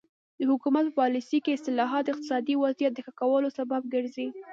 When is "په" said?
0.87-0.93